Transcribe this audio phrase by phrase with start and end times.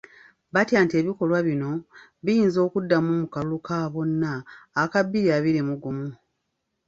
[0.53, 1.71] Batya nti ebikolwa bino,
[2.23, 4.33] biyinza okuddamu mu kalulu ka bonna
[4.81, 6.09] aka bbiri abiri mu gumu.